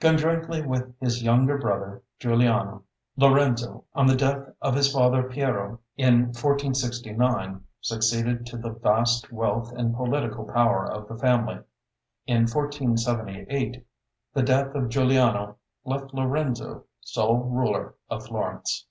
[0.00, 2.82] Conjointly with his younger brother Giuliano,
[3.16, 9.70] Lorenzo, on the death of his father Piero, in 1469, succeeded to the vast wealth
[9.76, 11.60] and political power of the family.
[12.26, 13.86] In 1478
[14.34, 15.54] the death of Giuliano
[15.84, 18.84] left Lorenzo sole ruler of Florence.